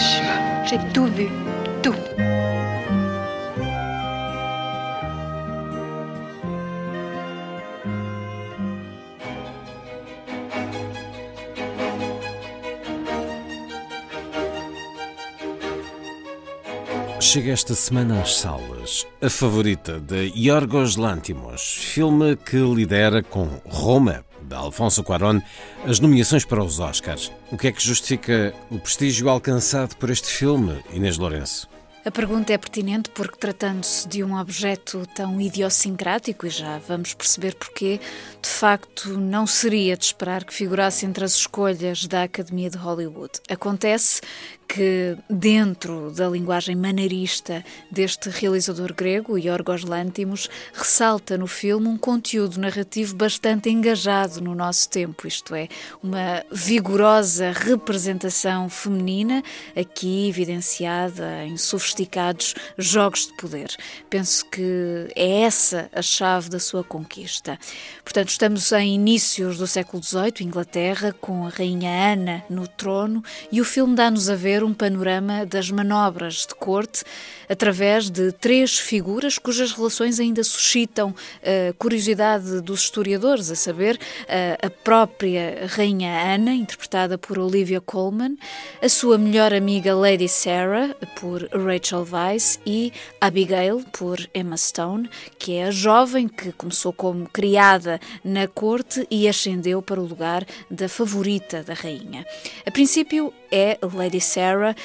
[0.00, 0.64] Hiroshima.
[0.66, 1.28] J'ai tout vu,
[1.82, 1.94] tout.
[17.20, 24.24] Chega esta semana às salas a favorita de Yorgos Lantimos, filme que lidera com Roma,
[24.50, 25.40] de Alfonso Cuarón,
[25.86, 27.32] as nomeações para os Oscars.
[27.52, 31.69] O que é que justifica o prestígio alcançado por este filme, Inês Lourenço?
[32.02, 37.54] A pergunta é pertinente porque, tratando-se de um objeto tão idiosincrático, e já vamos perceber
[37.54, 38.00] porquê,
[38.40, 43.32] de facto não seria de esperar que figurasse entre as escolhas da Academia de Hollywood.
[43.50, 44.22] Acontece
[44.72, 52.60] que, dentro da linguagem maneirista deste realizador grego, Yorgos Lantimos, ressalta no filme um conteúdo
[52.60, 55.66] narrativo bastante engajado no nosso tempo, isto é,
[56.00, 59.42] uma vigorosa representação feminina,
[59.76, 61.56] aqui evidenciada em
[61.90, 63.68] sofisticados jogos de poder.
[64.08, 67.58] Penso que é essa a chave da sua conquista.
[68.04, 73.60] Portanto, estamos em inícios do século XVIII, Inglaterra, com a rainha Ana no trono, e
[73.60, 77.04] o filme dá-nos a ver um panorama das manobras de corte
[77.48, 83.98] através de três figuras cujas relações ainda suscitam a curiosidade dos historiadores, a saber,
[84.62, 88.36] a própria rainha Ana, interpretada por Olivia Colman,
[88.80, 95.08] a sua melhor amiga Lady Sarah, por Rachel Weisz, e Abigail, por Emma Stone,
[95.38, 100.46] que é a jovem que começou como criada na corte e ascendeu para o lugar
[100.70, 102.26] da favorita da rainha.
[102.66, 104.76] A princípio é Lady Sarah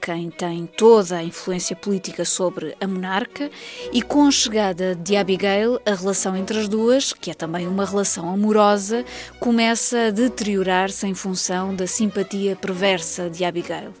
[0.00, 3.50] quem tem toda a influência política sobre a monarca
[3.92, 7.84] e com a chegada de Abigail, a relação entre as duas, que é também uma
[7.84, 9.04] relação amorosa,
[9.38, 13.92] começa a deteriorar-se em função da simpatia perversa de Abigail.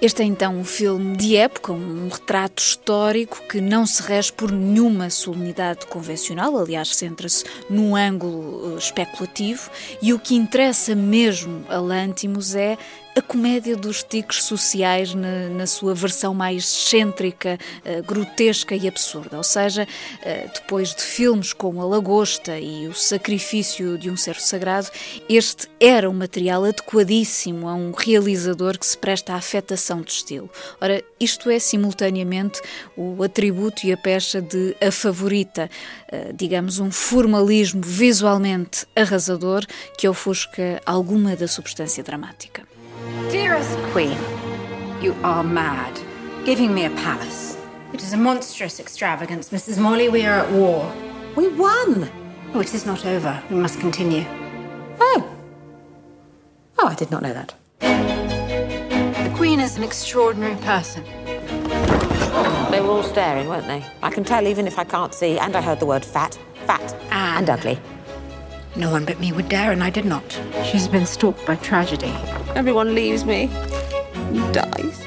[0.00, 4.52] Este é então um filme de época, um retrato histórico que não se rege por
[4.52, 9.68] nenhuma solenidade convencional, aliás, centra-se num ângulo especulativo,
[10.00, 12.78] e o que interessa mesmo a Lantimos é
[13.18, 19.36] a comédia dos tiques sociais na, na sua versão mais excêntrica, uh, grotesca e absurda.
[19.36, 24.40] Ou seja, uh, depois de filmes como A Lagosta e O Sacrifício de um Cervo
[24.40, 24.88] Sagrado,
[25.28, 30.48] este era um material adequadíssimo a um realizador que se presta à afetação de estilo.
[30.80, 32.60] Ora, isto é simultaneamente
[32.96, 35.68] o atributo e a pecha de A Favorita,
[36.12, 39.66] uh, digamos, um formalismo visualmente arrasador
[39.98, 42.67] que ofusca alguma da substância dramática.
[43.30, 44.18] Dearest Queen,
[45.00, 46.00] you are mad.
[46.44, 47.58] Giving me a palace.
[47.92, 49.78] It is a monstrous extravagance, Mrs.
[49.78, 50.08] Morley.
[50.08, 50.92] We are at war.
[51.36, 52.10] We won.
[52.54, 53.42] Oh, it is not over.
[53.50, 54.24] We must continue.
[55.00, 55.36] Oh.
[56.78, 57.54] Oh, I did not know that.
[57.80, 61.04] The Queen is an extraordinary person.
[62.70, 63.84] They were all staring, weren't they?
[64.02, 66.94] I can tell even if I can't see, and I heard the word fat, fat,
[67.10, 67.78] and, and ugly.
[68.76, 70.38] No one but me would dare, and I did not.
[70.64, 72.14] She's been stalked by tragedy.
[72.58, 73.46] Everyone leaves me.
[74.50, 75.06] Dies.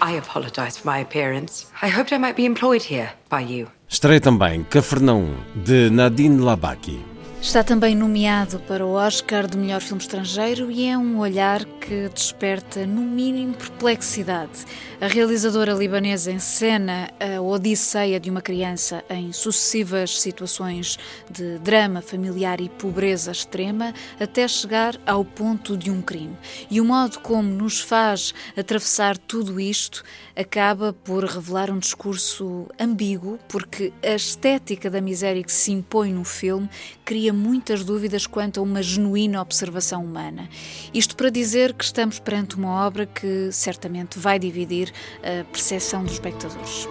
[0.00, 1.66] I apologize for my appearance.
[1.82, 3.66] I hoped I might be employed here by you.
[3.86, 7.04] Estreia também Cafernão, de Nadine Labaki.
[7.40, 12.08] Está também nomeado para o Oscar de melhor filme estrangeiro e é um olhar que
[12.08, 14.66] desperta, no mínimo, perplexidade.
[15.00, 20.98] A realizadora libanesa encena a odisseia de uma criança em sucessivas situações
[21.30, 26.36] de drama familiar e pobreza extrema até chegar ao ponto de um crime.
[26.68, 30.02] E o modo como nos faz atravessar tudo isto
[30.36, 36.24] acaba por revelar um discurso ambíguo, porque a estética da miséria que se impõe no
[36.24, 36.68] filme
[37.04, 40.49] cria muitas dúvidas quanto a uma genuína observação humana.
[40.93, 44.91] Isto para dizer que estamos perante uma obra que certamente vai dividir
[45.21, 46.87] a percepção dos espectadores.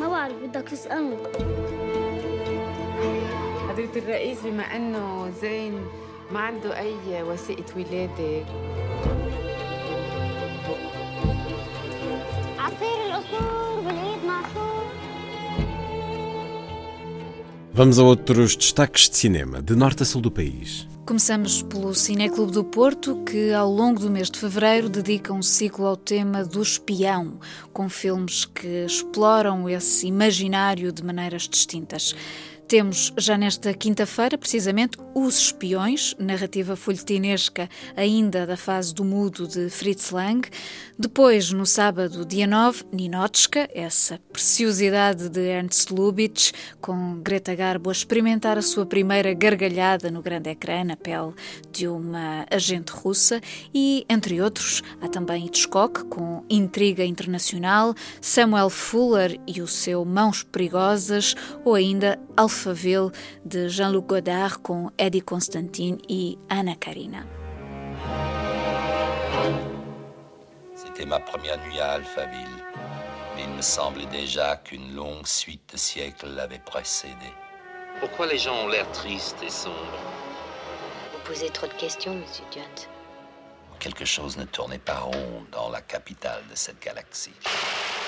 [0.00, 1.16] ما بعرف بدك تسألني
[3.68, 5.86] حضرة الرئيس بما انه زين
[6.32, 8.44] ما عنده اي وثيقة ولادة
[17.81, 20.87] Vamos a outros destaques de cinema, de norte a sul do país.
[21.03, 25.87] Começamos pelo Cineclube do Porto, que ao longo do mês de fevereiro dedica um ciclo
[25.87, 27.39] ao tema do espião,
[27.73, 32.13] com filmes que exploram esse imaginário de maneiras distintas.
[32.71, 39.69] Temos já nesta quinta-feira, precisamente, Os Espiões, narrativa folhetinesca ainda da fase do mudo de
[39.69, 40.47] Fritz Lang.
[40.97, 47.91] Depois, no sábado, dia 9, Ninotchka, essa preciosidade de Ernst Lubitsch, com Greta Garbo a
[47.91, 51.33] experimentar a sua primeira gargalhada no grande ecrã, na pele
[51.73, 53.41] de uma agente russa.
[53.73, 60.41] E, entre outros, há também Hitchcock, com Intriga Internacional, Samuel Fuller e o seu Mãos
[60.41, 61.35] Perigosas,
[61.65, 63.09] ou ainda Alfa Alphaville
[63.43, 67.23] de Jean-Luc Godard com Eddie Constantine et Anna Karina.
[70.75, 72.63] C'était ma première nuit à Alphaville,
[73.35, 77.33] mais il me semblait déjà qu'une longue suite de siècles l'avait précédée.
[77.99, 79.75] Pourquoi les gens ont l'air tristes et sombres?
[81.13, 82.87] Vous posez trop de questions, Monsieur Jones.
[83.79, 87.33] Quelque chose ne tournait pas rond dans la capitale de cette galaxie.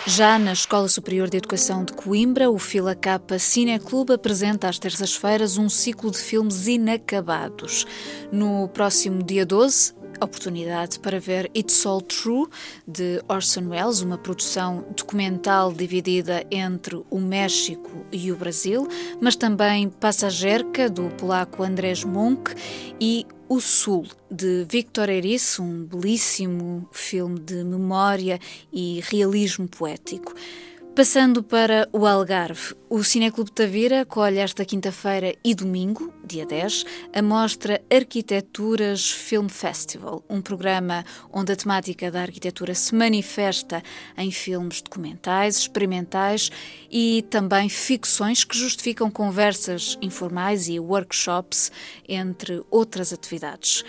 [0.05, 5.57] Já na Escola Superior de Educação de Coimbra, o Fila Capa Cineclube apresenta às terças-feiras
[5.57, 7.87] um ciclo de filmes inacabados.
[8.29, 12.47] No próximo dia 12, oportunidade para ver It's All True,
[12.87, 18.87] de Orson Welles, uma produção documental dividida entre o México e o Brasil,
[19.21, 22.53] mas também Passagerca, do polaco Andrés Monk,
[22.99, 28.39] e o Sul, de Victor Erice, um belíssimo filme de memória
[28.71, 30.33] e realismo poético.
[30.95, 37.19] Passando para o Algarve, o Cineclube Tavira acolhe esta quinta-feira e domingo, dia 10, a
[37.19, 43.81] mostra Arquiteturas Film Festival, um programa onde a temática da arquitetura se manifesta
[44.15, 46.51] em filmes documentais, experimentais
[46.91, 51.71] e também ficções que justificam conversas informais e workshops,
[52.07, 53.83] entre outras atividades.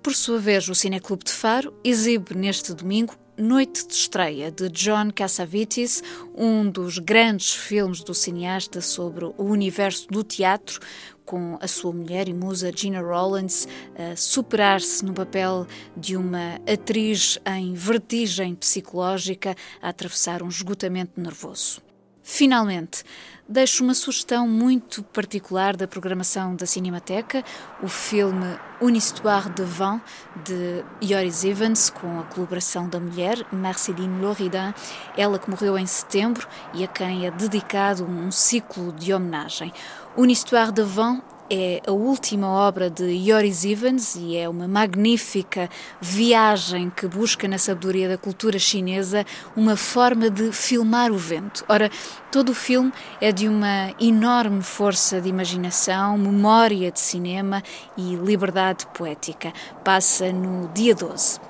[0.00, 5.10] Por sua vez, o Cineclube de Faro exibe neste domingo Noite de Estreia, de John
[5.12, 6.04] Cassavetes,
[6.36, 10.78] um dos grandes filmes do cineasta sobre o universo do teatro,
[11.24, 13.66] com a sua mulher e musa Gina Rollins
[13.98, 15.66] a superar-se no papel
[15.96, 21.82] de uma atriz em vertigem psicológica a atravessar um esgotamento nervoso.
[22.26, 23.04] Finalmente,
[23.46, 27.44] deixo uma sugestão muito particular da programação da Cinemateca,
[27.82, 30.00] o filme Une Histoire de Vent,
[30.42, 34.72] de Yoris Evans, com a colaboração da mulher Marceline Loridan,
[35.18, 39.70] ela que morreu em setembro e a quem é dedicado um ciclo de homenagem.
[40.16, 45.68] Une Histoire de Vent é a última obra de Yoris Evans e é uma magnífica
[46.00, 49.24] viagem que busca na sabedoria da cultura chinesa
[49.56, 51.64] uma forma de filmar o vento.
[51.68, 51.90] Ora,
[52.30, 57.62] todo o filme é de uma enorme força de imaginação, memória de cinema
[57.96, 59.52] e liberdade poética.
[59.82, 61.40] Passa no dia 12.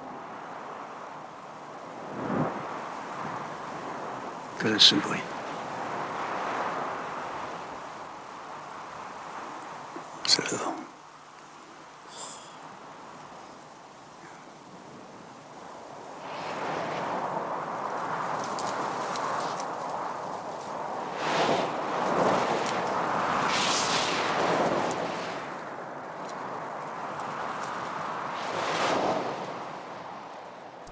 [4.59, 5.34] Que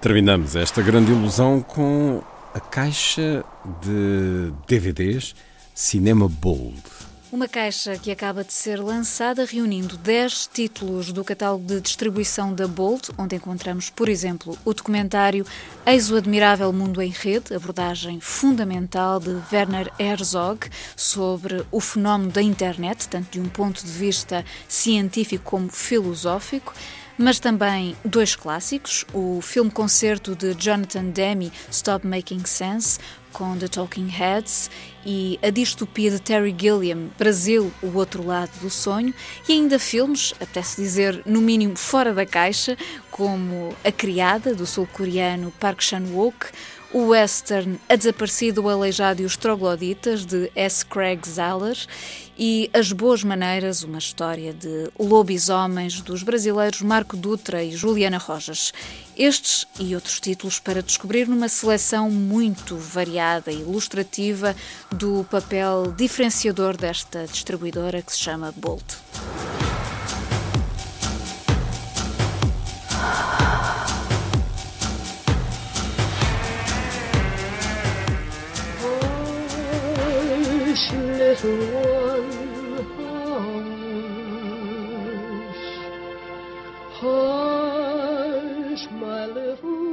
[0.03, 2.23] Terminamos esta grande ilusão com
[2.53, 3.45] a caixa
[3.81, 5.33] de DVDs
[5.75, 7.12] Cinema Bold.
[7.33, 12.69] Uma caixa que acaba de ser lançada reunindo 10 títulos do catálogo de distribuição da
[12.69, 15.47] Bolt, onde encontramos, por exemplo, o documentário
[15.87, 22.43] Eis o Admirável Mundo em Rede, abordagem fundamental de Werner Herzog sobre o fenómeno da
[22.43, 26.75] internet, tanto de um ponto de vista científico como filosófico
[27.19, 32.99] mas também dois clássicos: o filme-concerto de Jonathan Demme, Stop Making Sense,
[33.33, 34.71] com The Talking Heads,
[35.05, 39.13] e a distopia de Terry Gilliam, Brasil, o outro lado do sonho,
[39.49, 42.77] e ainda filmes, até se dizer no mínimo fora da caixa,
[43.11, 46.47] como A Criada, do sul-coreano Park Chan-wook,
[46.93, 50.85] o western A Desaparecido, o Aleijado e os Trogloditas, de S.
[50.85, 51.77] Craig Zahler,
[52.39, 58.73] e As Boas Maneiras, uma história de lobisomens dos brasileiros Marco Dutra e Juliana Rojas.
[59.17, 64.57] Estes e outros títulos para descobrir numa seleção muito variada e ilustrativa
[64.91, 68.97] do papel diferenciador desta distribuidora que se chama Bolt.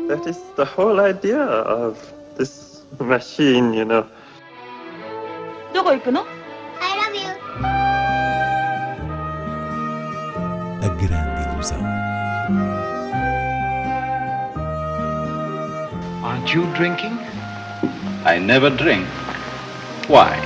[0.09, 1.99] That is the whole idea of
[2.37, 4.07] this machine, you know.
[5.73, 6.25] どこ行くの
[6.81, 7.29] I love you.
[10.83, 11.81] A grande ilusão.
[16.23, 17.19] Aren't you drinking?
[18.25, 19.07] I never drink.
[20.09, 20.39] Why?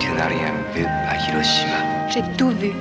[0.00, 2.08] Tu n'as rien vu à Hiroshima.
[2.10, 2.72] J'ai tout vu.